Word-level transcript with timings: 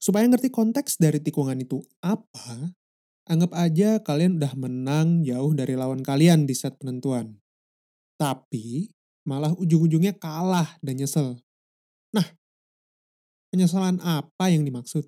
Supaya 0.00 0.24
ngerti 0.24 0.48
konteks 0.48 0.96
dari 0.96 1.20
tikungan 1.20 1.60
itu 1.60 1.76
apa, 2.00 2.72
anggap 3.28 3.52
aja 3.52 4.00
kalian 4.00 4.40
udah 4.40 4.56
menang 4.56 5.20
jauh 5.20 5.52
dari 5.52 5.76
lawan 5.76 6.00
kalian 6.00 6.48
di 6.48 6.56
set 6.56 6.72
penentuan. 6.80 7.36
Tapi 8.16 8.88
malah 9.28 9.52
ujung-ujungnya 9.52 10.16
kalah 10.16 10.72
dan 10.80 10.96
nyesel. 10.96 11.36
Nah, 12.16 12.24
penyesalan 13.52 14.00
apa 14.00 14.48
yang 14.48 14.64
dimaksud? 14.64 15.04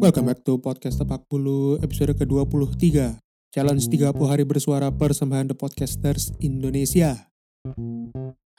Welcome 0.00 0.32
back 0.32 0.40
to 0.48 0.56
podcast 0.64 0.96
Tepak 0.96 1.28
Bulu 1.28 1.76
episode 1.84 2.16
ke-23. 2.16 3.27
Challenge 3.48 3.80
30 3.80 4.12
hari 4.28 4.44
bersuara 4.44 4.92
persembahan 4.92 5.48
The 5.48 5.56
Podcasters 5.56 6.36
Indonesia. 6.44 7.32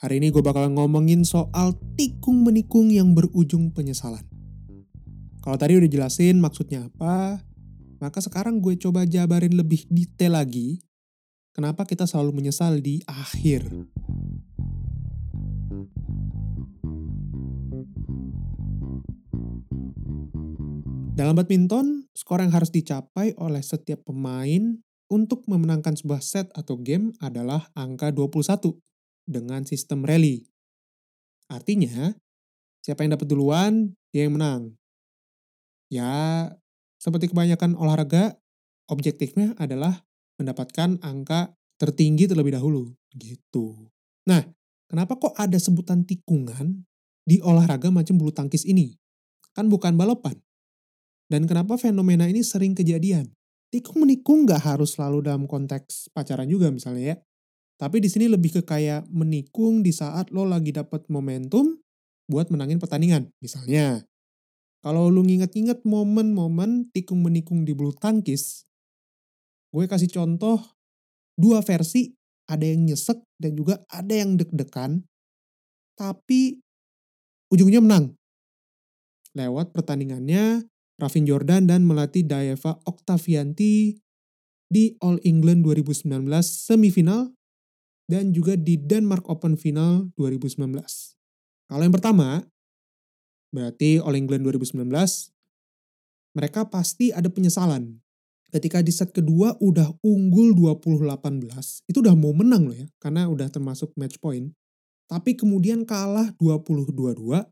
Hari 0.02 0.18
ini 0.18 0.34
gue 0.34 0.42
bakal 0.42 0.66
ngomongin 0.74 1.22
soal 1.22 1.78
tikung 1.94 2.42
menikung 2.42 2.90
yang 2.90 3.14
berujung 3.14 3.70
penyesalan. 3.70 4.26
Kalau 5.46 5.54
tadi 5.54 5.78
udah 5.78 5.86
jelasin 5.86 6.42
maksudnya 6.42 6.90
apa, 6.90 7.38
maka 8.02 8.18
sekarang 8.18 8.58
gue 8.58 8.74
coba 8.82 9.06
jabarin 9.06 9.54
lebih 9.54 9.86
detail 9.86 10.34
lagi 10.34 10.82
kenapa 11.54 11.86
kita 11.86 12.10
selalu 12.10 12.42
menyesal 12.42 12.82
di 12.82 12.98
akhir. 13.06 13.70
Dalam 21.20 21.36
badminton, 21.36 22.08
skor 22.16 22.40
yang 22.40 22.48
harus 22.56 22.72
dicapai 22.72 23.36
oleh 23.36 23.60
setiap 23.60 24.08
pemain 24.08 24.80
untuk 25.10 25.42
memenangkan 25.50 25.98
sebuah 25.98 26.22
set 26.22 26.46
atau 26.54 26.78
game 26.78 27.10
adalah 27.18 27.66
angka 27.74 28.14
21 28.14 28.78
dengan 29.26 29.66
sistem 29.66 30.06
rally. 30.06 30.46
Artinya, 31.50 32.14
siapa 32.86 33.02
yang 33.02 33.18
dapat 33.18 33.26
duluan, 33.26 33.90
dia 34.14 34.30
yang 34.30 34.38
menang. 34.38 34.78
Ya, 35.90 36.46
seperti 37.02 37.34
kebanyakan 37.34 37.74
olahraga, 37.74 38.38
objektifnya 38.86 39.58
adalah 39.58 40.06
mendapatkan 40.38 41.02
angka 41.02 41.58
tertinggi 41.82 42.30
terlebih 42.30 42.54
dahulu. 42.54 42.94
Gitu. 43.10 43.90
Nah, 44.30 44.46
kenapa 44.86 45.18
kok 45.18 45.34
ada 45.34 45.58
sebutan 45.58 46.06
tikungan 46.06 46.86
di 47.26 47.42
olahraga 47.42 47.90
macam 47.90 48.14
bulu 48.14 48.30
tangkis 48.30 48.62
ini? 48.62 48.94
Kan 49.50 49.66
bukan 49.66 49.98
balapan. 49.98 50.38
Dan 51.26 51.50
kenapa 51.50 51.74
fenomena 51.74 52.30
ini 52.30 52.46
sering 52.46 52.78
kejadian? 52.78 53.30
Tikung 53.70 54.02
menikung 54.02 54.50
gak 54.50 54.66
harus 54.66 54.98
selalu 54.98 55.22
dalam 55.22 55.46
konteks 55.46 56.10
pacaran 56.10 56.50
juga 56.50 56.74
misalnya 56.74 57.14
ya. 57.14 57.16
Tapi 57.80 58.02
di 58.02 58.10
sini 58.10 58.26
lebih 58.26 58.60
ke 58.60 58.62
kayak 58.66 59.08
menikung 59.08 59.80
di 59.80 59.94
saat 59.94 60.28
lo 60.34 60.44
lagi 60.44 60.74
dapet 60.74 61.06
momentum 61.08 61.78
buat 62.28 62.50
menangin 62.52 62.76
pertandingan. 62.76 63.30
Misalnya, 63.40 64.04
kalau 64.84 65.08
lu 65.08 65.24
nginget-nginget 65.24 65.86
momen-momen 65.88 66.92
tikung 66.92 67.24
menikung 67.24 67.64
di 67.64 67.72
bulu 67.72 67.96
tangkis, 67.96 68.68
gue 69.72 69.84
kasih 69.88 70.12
contoh 70.12 70.60
dua 71.40 71.64
versi, 71.64 72.12
ada 72.50 72.66
yang 72.66 72.84
nyesek 72.84 73.16
dan 73.40 73.56
juga 73.56 73.80
ada 73.88 74.12
yang 74.12 74.36
deg-degan, 74.36 75.00
tapi 75.96 76.60
ujungnya 77.48 77.80
menang. 77.80 78.12
Lewat 79.32 79.70
pertandingannya 79.72 80.66
Ravin 81.00 81.24
Jordan 81.24 81.64
dan 81.64 81.88
melatih 81.88 82.28
Daeva 82.28 82.76
Octavianti 82.84 83.96
di 84.70 84.94
All 85.00 85.18
England 85.24 85.64
2019 85.64 86.28
semifinal 86.44 87.32
dan 88.06 88.36
juga 88.36 88.54
di 88.54 88.76
Denmark 88.76 89.26
Open 89.26 89.56
Final 89.56 90.12
2019. 90.14 90.68
Kalau 91.70 91.82
yang 91.82 91.94
pertama, 91.94 92.44
berarti 93.50 93.98
All 93.98 94.14
England 94.14 94.44
2019, 94.46 94.84
mereka 96.36 96.68
pasti 96.68 97.10
ada 97.10 97.26
penyesalan. 97.32 97.98
Ketika 98.50 98.82
di 98.82 98.90
set 98.90 99.14
kedua 99.14 99.54
udah 99.62 99.94
unggul 100.02 100.58
20-18, 100.58 101.86
itu 101.86 101.98
udah 102.02 102.18
mau 102.18 102.34
menang 102.34 102.66
loh 102.66 102.74
ya, 102.74 102.86
karena 102.98 103.30
udah 103.30 103.46
termasuk 103.46 103.94
match 103.94 104.18
point. 104.18 104.50
Tapi 105.06 105.38
kemudian 105.38 105.86
kalah 105.86 106.34
20-22, 106.38 107.46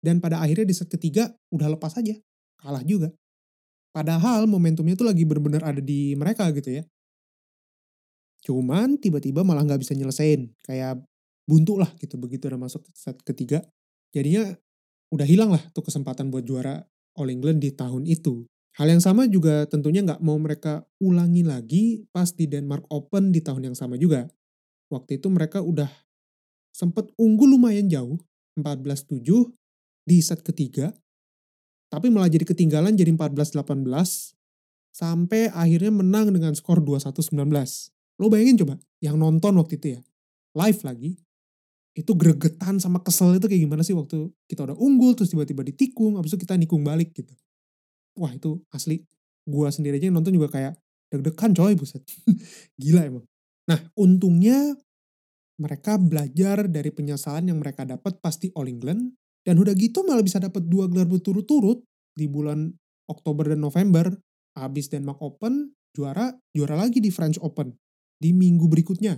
dan 0.00 0.24
pada 0.24 0.40
akhirnya 0.40 0.64
di 0.64 0.76
set 0.76 0.88
ketiga 0.88 1.36
udah 1.52 1.76
lepas 1.76 2.00
aja 2.00 2.16
kalah 2.58 2.82
juga. 2.82 3.14
Padahal 3.94 4.46
momentumnya 4.46 4.94
tuh 4.94 5.08
lagi 5.08 5.24
bener-bener 5.24 5.64
ada 5.64 5.80
di 5.80 6.14
mereka 6.14 6.46
gitu 6.54 6.82
ya. 6.82 6.84
Cuman 8.44 9.00
tiba-tiba 9.00 9.42
malah 9.42 9.64
nggak 9.66 9.82
bisa 9.82 9.96
nyelesain. 9.96 10.52
Kayak 10.62 11.02
buntu 11.48 11.80
lah 11.80 11.90
gitu 11.98 12.20
begitu 12.20 12.46
udah 12.46 12.60
masuk 12.60 12.84
set 12.94 13.18
ketiga. 13.24 13.64
Jadinya 14.12 14.54
udah 15.08 15.26
hilang 15.26 15.50
lah 15.50 15.62
tuh 15.72 15.82
kesempatan 15.88 16.28
buat 16.28 16.44
juara 16.44 16.84
All 17.16 17.32
England 17.32 17.64
di 17.64 17.72
tahun 17.74 18.04
itu. 18.06 18.44
Hal 18.78 18.86
yang 18.86 19.02
sama 19.02 19.26
juga 19.26 19.66
tentunya 19.66 20.06
nggak 20.06 20.22
mau 20.22 20.38
mereka 20.38 20.86
ulangi 21.02 21.42
lagi 21.42 22.06
pas 22.14 22.30
di 22.30 22.46
Denmark 22.46 22.86
Open 22.94 23.34
di 23.34 23.42
tahun 23.42 23.72
yang 23.72 23.76
sama 23.76 23.98
juga. 23.98 24.30
Waktu 24.92 25.18
itu 25.18 25.26
mereka 25.26 25.58
udah 25.58 25.90
sempet 26.70 27.10
unggul 27.18 27.58
lumayan 27.58 27.90
jauh, 27.90 28.22
14-7 28.54 29.18
di 30.06 30.22
set 30.22 30.46
ketiga 30.46 30.94
tapi 31.88 32.12
malah 32.12 32.28
jadi 32.28 32.44
ketinggalan 32.44 32.96
jadi 32.96 33.12
14-18 33.16 33.84
sampai 34.92 35.48
akhirnya 35.52 35.92
menang 35.92 36.32
dengan 36.32 36.52
skor 36.52 36.84
21-19. 36.84 37.48
Lo 38.18 38.26
bayangin 38.28 38.60
coba 38.64 38.74
yang 38.98 39.16
nonton 39.16 39.54
waktu 39.56 39.78
itu 39.78 39.86
ya, 39.96 40.00
live 40.58 40.80
lagi, 40.82 41.10
itu 41.98 42.12
gregetan 42.14 42.78
sama 42.78 43.02
kesel 43.02 43.38
itu 43.38 43.46
kayak 43.50 43.62
gimana 43.66 43.82
sih 43.82 43.94
waktu 43.94 44.30
kita 44.46 44.70
udah 44.70 44.76
unggul 44.78 45.14
terus 45.18 45.30
tiba-tiba 45.34 45.66
ditikung, 45.66 46.18
habis 46.18 46.34
itu 46.34 46.46
kita 46.46 46.54
nikung 46.54 46.82
balik 46.82 47.14
gitu. 47.14 47.34
Wah 48.18 48.34
itu 48.34 48.58
asli, 48.74 49.02
gua 49.46 49.70
sendiri 49.70 49.98
aja 49.98 50.10
yang 50.10 50.18
nonton 50.18 50.34
juga 50.34 50.50
kayak 50.50 50.74
deg-degan 51.10 51.54
coy 51.54 51.74
buset. 51.78 52.02
Gila 52.82 53.02
emang. 53.06 53.24
Nah 53.70 53.78
untungnya 53.94 54.74
mereka 55.58 55.98
belajar 55.98 56.70
dari 56.70 56.90
penyesalan 56.94 57.50
yang 57.50 57.58
mereka 57.58 57.82
dapat 57.82 58.22
pasti 58.22 58.50
All 58.54 58.70
England 58.70 59.14
dan 59.46 59.56
udah 59.58 59.74
gitu 59.74 60.04
malah 60.04 60.24
bisa 60.24 60.42
dapat 60.42 60.66
dua 60.66 60.90
gelar 60.90 61.06
berturut-turut 61.06 61.82
di 62.14 62.26
bulan 62.26 62.72
Oktober 63.08 63.54
dan 63.54 63.62
November. 63.62 64.12
Habis 64.58 64.90
Denmark 64.90 65.22
Open, 65.22 65.70
juara, 65.94 66.34
juara 66.50 66.74
lagi 66.74 66.98
di 66.98 67.14
French 67.14 67.38
Open. 67.38 67.70
Di 68.18 68.34
minggu 68.34 68.66
berikutnya. 68.66 69.14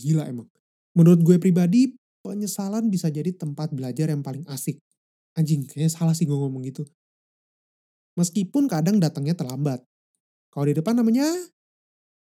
Gila 0.00 0.24
emang. 0.24 0.48
Menurut 0.96 1.20
gue 1.20 1.36
pribadi, 1.36 1.92
penyesalan 2.24 2.88
bisa 2.88 3.12
jadi 3.12 3.28
tempat 3.36 3.70
belajar 3.76 4.08
yang 4.08 4.24
paling 4.24 4.48
asik. 4.48 4.80
Anjing, 5.36 5.68
kayaknya 5.68 5.92
salah 5.92 6.16
sih 6.16 6.24
gue 6.24 6.34
ngomong 6.34 6.64
gitu. 6.64 6.88
Meskipun 8.16 8.66
kadang 8.66 8.96
datangnya 8.96 9.36
terlambat. 9.36 9.84
Kalau 10.48 10.64
di 10.66 10.74
depan 10.74 10.96
namanya 10.96 11.28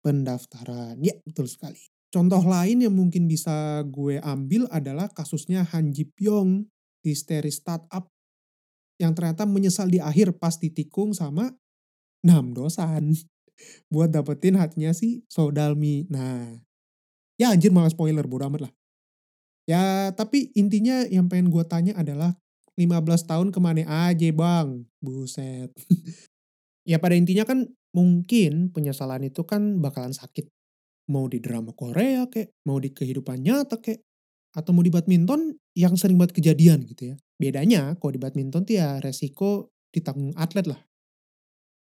pendaftaran. 0.01 0.97
Ya, 1.03 1.19
betul 1.27 1.51
sekali. 1.51 1.83
Contoh 2.13 2.45
lain 2.45 2.85
yang 2.85 2.95
mungkin 2.95 3.27
bisa 3.27 3.83
gue 3.89 4.23
ambil 4.23 4.69
adalah 4.71 5.09
kasusnya 5.11 5.65
Han 5.73 5.91
Ji 5.91 6.07
Pyong 6.07 6.69
histeri 7.03 7.51
startup 7.51 8.09
yang 9.03 9.13
ternyata 9.19 9.43
menyesal 9.45 9.91
di 9.91 9.99
akhir 9.99 10.39
pas 10.39 10.55
ditikung 10.57 11.11
sama 11.11 11.51
Nam 12.23 12.55
Dosan 12.55 13.15
buat 13.93 14.11
dapetin 14.15 14.55
hatinya 14.59 14.95
si 14.95 15.27
Sodalmi. 15.27 16.07
Nah, 16.07 16.55
ya 17.37 17.51
anjir 17.51 17.75
malah 17.75 17.91
spoiler, 17.91 18.25
bodo 18.27 18.47
amat 18.47 18.71
lah. 18.71 18.73
Ya, 19.67 20.11
tapi 20.15 20.51
intinya 20.59 21.07
yang 21.07 21.31
pengen 21.31 21.51
gue 21.51 21.62
tanya 21.67 21.95
adalah 21.95 22.35
15 22.75 23.31
tahun 23.31 23.49
ke 23.55 23.59
mana 23.62 23.87
aja 24.11 24.27
bang? 24.35 24.83
Buset. 24.99 25.71
ya 26.91 26.99
pada 26.99 27.15
intinya 27.15 27.47
kan 27.47 27.71
mungkin 27.95 28.75
penyesalan 28.75 29.29
itu 29.29 29.47
kan 29.47 29.79
bakalan 29.79 30.15
sakit. 30.15 30.51
Mau 31.11 31.27
di 31.27 31.43
drama 31.43 31.75
Korea 31.75 32.27
kek, 32.31 32.55
mau 32.67 32.79
di 32.79 32.95
kehidupan 32.95 33.43
nyata 33.43 33.79
kek, 33.83 34.03
atau 34.53 34.71
mau 34.76 34.85
di 34.85 34.93
badminton 34.93 35.56
yang 35.73 35.97
sering 35.97 36.21
buat 36.21 36.32
kejadian 36.32 36.85
gitu 36.85 37.12
ya. 37.12 37.17
Bedanya 37.41 37.97
kalau 37.97 38.12
di 38.12 38.21
badminton 38.21 38.69
tuh 38.69 38.76
ya 38.76 39.00
resiko 39.00 39.73
ditanggung 39.93 40.37
atlet 40.37 40.69
lah. 40.69 40.81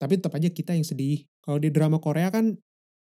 Tapi 0.00 0.16
tetap 0.16 0.32
aja 0.36 0.48
kita 0.48 0.72
yang 0.76 0.84
sedih. 0.84 1.24
Kalau 1.44 1.60
di 1.60 1.68
drama 1.68 2.00
Korea 2.00 2.32
kan 2.32 2.56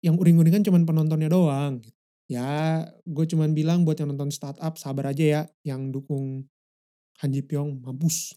yang 0.03 0.15
uring-uringan 0.19 0.63
cuma 0.63 0.79
penontonnya 0.83 1.31
doang. 1.31 1.83
Ya 2.31 2.83
gue 3.07 3.25
cuman 3.27 3.55
bilang 3.55 3.83
buat 3.83 3.99
yang 3.99 4.15
nonton 4.15 4.31
startup 4.31 4.79
sabar 4.79 5.11
aja 5.11 5.25
ya. 5.25 5.43
Yang 5.67 6.03
dukung 6.03 6.47
Han 7.23 7.31
Ji 7.31 7.43
Pyong 7.43 7.83
mampus. 7.83 8.35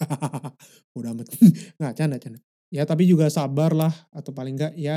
Udah 0.96 1.12
amat. 1.12 1.28
Nggak, 1.80 1.92
canda, 1.96 2.16
canda. 2.16 2.40
Ya 2.72 2.84
tapi 2.88 3.08
juga 3.08 3.28
sabar 3.28 3.76
lah. 3.76 3.92
Atau 4.12 4.32
paling 4.32 4.56
enggak 4.56 4.72
ya 4.76 4.96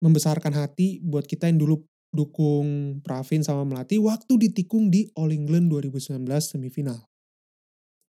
membesarkan 0.00 0.52
hati 0.56 1.00
buat 1.04 1.28
kita 1.28 1.48
yang 1.52 1.60
dulu 1.60 1.84
dukung 2.12 2.98
Pravin 3.04 3.44
sama 3.44 3.68
Melati 3.68 4.00
waktu 4.00 4.48
ditikung 4.48 4.88
di 4.88 5.08
All 5.16 5.32
England 5.32 5.68
2019 5.72 6.24
semifinal. 6.40 7.04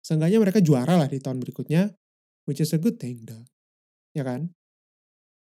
Seenggaknya 0.06 0.38
mereka 0.38 0.62
juara 0.62 1.00
lah 1.00 1.10
di 1.10 1.18
tahun 1.18 1.42
berikutnya, 1.42 1.90
which 2.46 2.62
is 2.62 2.70
a 2.76 2.80
good 2.80 3.02
thing 3.02 3.26
dah. 3.26 3.42
Ya 4.14 4.22
kan? 4.22 4.54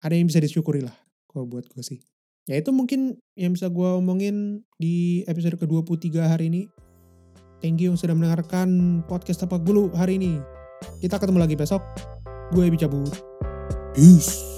Ada 0.01 0.17
yang 0.17 0.29
bisa 0.29 0.41
disyukuri 0.41 0.81
lah 0.81 0.95
kalau 1.29 1.45
buat 1.45 1.69
gue 1.69 1.83
sih. 1.85 2.01
Ya 2.47 2.55
itu 2.55 2.71
mungkin 2.71 3.19
yang 3.35 3.53
bisa 3.53 3.67
gue 3.67 3.89
omongin 3.99 4.63
di 4.79 5.21
episode 5.27 5.59
ke-23 5.59 6.15
hari 6.23 6.47
ini. 6.47 6.63
Thank 7.59 7.83
you 7.83 7.91
yang 7.91 7.99
sudah 7.99 8.15
mendengarkan 8.15 9.01
podcast 9.05 9.43
Tapak 9.43 9.61
Bulu 9.61 9.91
hari 9.91 10.15
ini. 10.15 10.39
Kita 11.03 11.19
ketemu 11.19 11.43
lagi 11.43 11.59
besok. 11.59 11.83
Gue 12.55 12.71
Ebi 12.71 12.79
cabut. 12.79 13.11
Peace. 13.91 14.56